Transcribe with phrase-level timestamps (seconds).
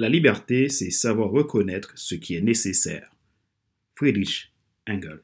[0.00, 3.10] La liberté, c'est savoir reconnaître ce qui est nécessaire.
[3.94, 4.50] Friedrich
[4.88, 5.20] Engels.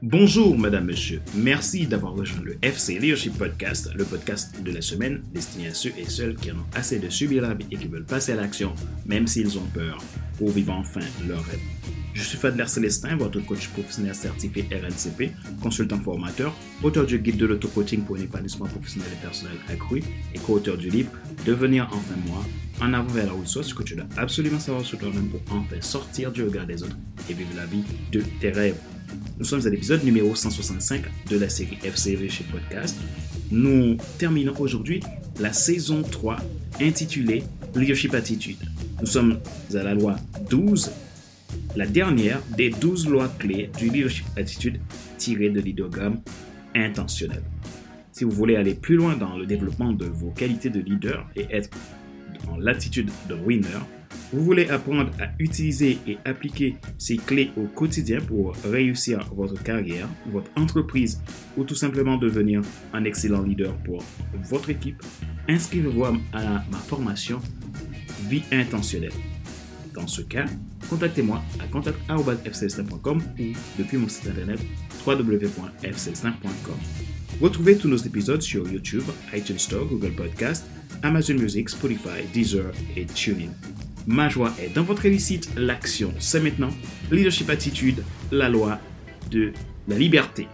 [0.00, 1.20] Bonjour, madame, monsieur.
[1.34, 5.92] Merci d'avoir rejoint le FC Leadership Podcast, le podcast de la semaine destiné à ceux
[5.98, 8.36] et celles qui en ont assez de subir la vie et qui veulent passer à
[8.36, 8.72] l'action,
[9.06, 9.98] même s'ils ont peur,
[10.36, 12.07] pour vivre enfin leur rêve.
[12.18, 15.30] Je suis Fadler Célestin, votre coach professionnel certifié RNCP,
[15.62, 20.02] consultant formateur, auteur du guide de l'auto-coaching pour un épanouissement professionnel et personnel accru
[20.34, 21.12] et co-auteur du livre
[21.46, 22.44] Devenir enfin moi,
[22.80, 25.80] en avant vers la route ce que tu dois absolument savoir sur toi-même pour enfin
[25.80, 26.96] sortir du regard des autres
[27.30, 28.80] et vivre la vie de tes rêves.
[29.38, 32.96] Nous sommes à l'épisode numéro 165 de la série FCV chez Podcast.
[33.52, 35.04] Nous terminons aujourd'hui
[35.38, 36.38] la saison 3
[36.80, 37.44] intitulée
[37.76, 38.58] Leadership Attitude.
[39.00, 39.38] Nous sommes
[39.72, 40.16] à la loi
[40.50, 40.90] 12,
[41.78, 44.80] la dernière des 12 lois clés du Leadership Attitude
[45.16, 46.20] tirées de l'idéogramme
[46.74, 47.40] intentionnel.
[48.10, 51.46] Si vous voulez aller plus loin dans le développement de vos qualités de leader et
[51.50, 51.70] être
[52.46, 53.78] dans l'attitude de winner,
[54.32, 60.08] vous voulez apprendre à utiliser et appliquer ces clés au quotidien pour réussir votre carrière,
[60.26, 61.22] votre entreprise
[61.56, 62.60] ou tout simplement devenir
[62.92, 64.02] un excellent leader pour
[64.42, 65.00] votre équipe,
[65.48, 66.12] inscrivez-vous à
[66.72, 67.40] ma formation
[68.28, 69.12] Vie intentionnelle.
[69.98, 70.44] Dans ce cas,
[70.88, 73.44] contactez-moi à contact.fcl5.com ou
[73.78, 74.60] depuis mon site internet
[75.04, 76.76] www.fcl5.com.
[77.40, 79.02] Retrouvez tous nos épisodes sur YouTube,
[79.34, 80.66] iTunes Store, Google Podcast,
[81.02, 83.50] Amazon Music, Spotify, Deezer et TuneIn.
[84.06, 85.50] Ma joie est dans votre réussite.
[85.56, 86.70] L'action, c'est maintenant.
[87.10, 88.78] Leadership Attitude, la loi
[89.32, 89.52] de
[89.88, 90.46] la liberté.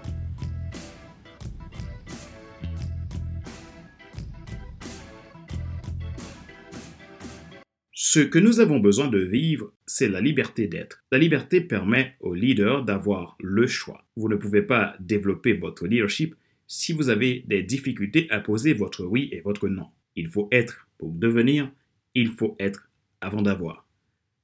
[7.96, 11.04] Ce que nous avons besoin de vivre, c'est la liberté d'être.
[11.12, 14.04] La liberté permet au leader d'avoir le choix.
[14.16, 16.34] Vous ne pouvez pas développer votre leadership
[16.66, 19.86] si vous avez des difficultés à poser votre oui et votre non.
[20.16, 21.70] Il faut être pour devenir,
[22.16, 23.86] il faut être avant d'avoir.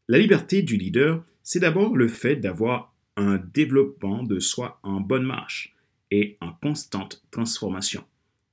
[0.06, 5.26] La liberté du leader, c'est d'abord le fait d'avoir un développement de soi en bonne
[5.26, 5.74] marche
[6.12, 8.04] et en constante transformation,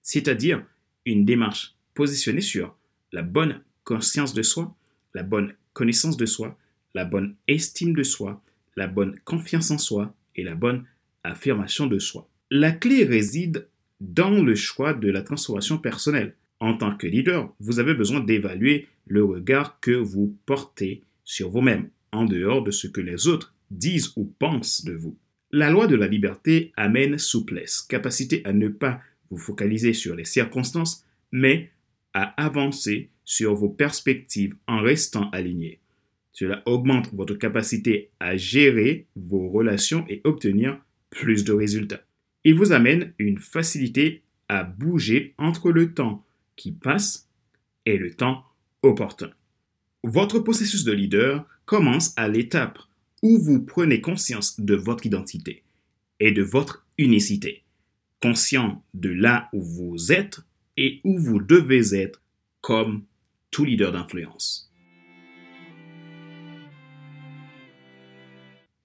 [0.02, 0.66] c'est-à-dire
[1.06, 2.76] une démarche positionnée sur
[3.12, 4.76] la bonne conscience de soi,
[5.18, 6.56] la bonne connaissance de soi,
[6.94, 8.44] la bonne estime de soi,
[8.76, 10.86] la bonne confiance en soi et la bonne
[11.24, 12.30] affirmation de soi.
[12.52, 13.68] La clé réside
[14.00, 16.36] dans le choix de la transformation personnelle.
[16.60, 21.90] En tant que leader, vous avez besoin d'évaluer le regard que vous portez sur vous-même,
[22.12, 25.18] en dehors de ce que les autres disent ou pensent de vous.
[25.52, 29.02] La loi de la liberté amène souplesse, capacité à ne pas
[29.32, 31.72] vous focaliser sur les circonstances, mais
[32.14, 35.82] à avancer sur vos perspectives en restant aligné.
[36.32, 40.80] Cela augmente votre capacité à gérer vos relations et obtenir
[41.10, 42.02] plus de résultats.
[42.46, 47.28] Il vous amène une facilité à bouger entre le temps qui passe
[47.86, 48.46] et le temps
[48.82, 49.32] opportun.
[50.04, 52.80] Votre processus de leader commence à l'étape
[53.24, 55.64] où vous prenez conscience de votre identité
[56.22, 57.64] et de votre unicité,
[58.22, 60.40] conscient de là où vous êtes
[60.78, 62.22] et où vous devez être
[62.62, 63.04] comme
[63.52, 64.72] tout leader d'influence.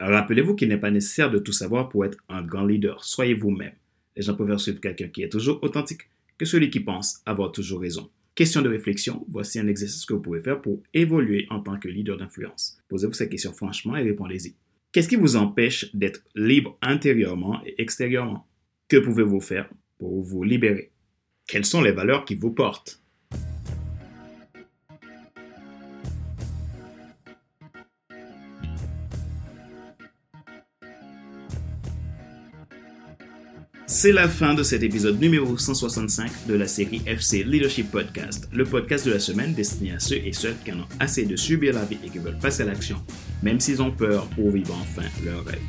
[0.01, 3.05] Rappelez-vous qu'il n'est pas nécessaire de tout savoir pour être un grand leader.
[3.05, 3.75] Soyez vous-même.
[4.17, 6.03] Les gens peuvent suivre quelqu'un qui est toujours authentique
[6.39, 8.11] que celui qui pense avoir toujours raison.
[8.35, 11.89] Question de réflexion, voici un exercice que vous pouvez faire pour évoluer en tant que
[11.89, 12.79] leader d'influence.
[12.89, 14.55] Posez-vous cette question franchement et répondez-y.
[14.91, 18.47] Qu'est-ce qui vous empêche d'être libre intérieurement et extérieurement?
[18.89, 19.69] Que pouvez-vous faire
[19.99, 20.91] pour vous libérer?
[21.47, 23.01] Quelles sont les valeurs qui vous portent?
[33.95, 38.65] C'est la fin de cet épisode numéro 165 de la série FC Leadership Podcast, le
[38.65, 41.75] podcast de la semaine destiné à ceux et celles qui en ont assez de subir
[41.75, 42.97] la vie et qui veulent passer à l'action,
[43.43, 45.61] même s'ils ont peur pour vivre enfin leur rêve.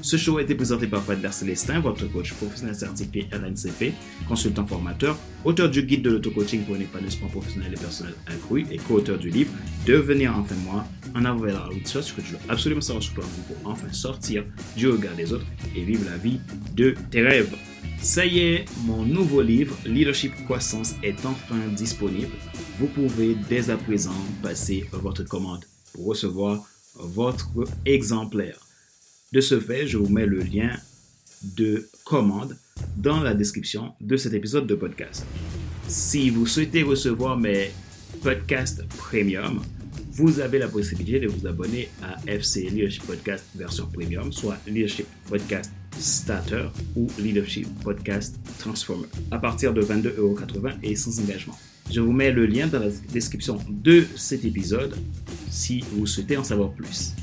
[0.00, 3.92] Ce show a été présenté par Fadler Célestin, votre coach professionnel certifié RNCP,
[4.26, 8.78] consultant formateur, auteur du guide de l'auto-coaching pour un épanouissement professionnel et personnel accru et
[8.78, 9.50] co-auteur du livre
[9.86, 13.24] Devenir enfin moi, en vers la route ce que tu dois absolument savoir sur toi
[13.46, 14.44] pour enfin sortir
[14.76, 16.40] du regard des autres et vivre la vie
[16.74, 17.54] de tes rêves.
[18.00, 22.32] Ça y est, mon nouveau livre, Leadership Croissance, est enfin disponible.
[22.78, 26.64] Vous pouvez dès à présent passer votre commande pour recevoir
[26.94, 27.48] votre
[27.84, 28.58] exemplaire.
[29.32, 30.70] De ce fait, je vous mets le lien
[31.42, 32.56] de commande
[32.96, 35.26] dans la description de cet épisode de podcast.
[35.88, 37.70] Si vous souhaitez recevoir mes
[38.22, 39.62] podcasts premium,
[40.18, 45.06] vous avez la possibilité de vous abonner à FC Leadership Podcast version premium, soit Leadership
[45.28, 46.66] Podcast Starter
[46.96, 51.56] ou Leadership Podcast Transformer, à partir de 22,80€ et sans engagement.
[51.88, 54.96] Je vous mets le lien dans la description de cet épisode
[55.50, 57.14] si vous souhaitez en savoir plus.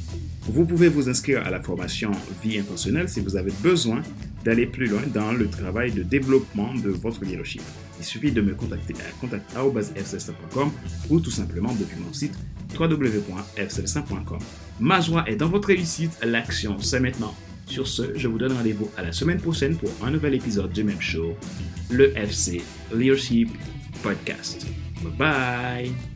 [0.48, 2.12] Vous pouvez vous inscrire à la formation
[2.44, 4.02] Vie intentionnelle si vous avez besoin
[4.44, 7.62] d'aller plus loin dans le travail de développement de votre leadership.
[7.98, 10.72] Il suffit de me contacter à contact.fcelestin.com
[11.10, 12.38] ou tout simplement depuis mon site
[12.80, 14.40] www.fcelestin.com.
[14.80, 17.34] Ma joie est dans votre réussite, l'action c'est maintenant.
[17.66, 20.84] Sur ce, je vous donne rendez-vous à la semaine prochaine pour un nouvel épisode du
[20.84, 21.36] même show,
[21.90, 22.62] le FC
[22.94, 23.50] Leadership
[24.04, 24.68] Podcast.
[25.02, 26.15] Bye bye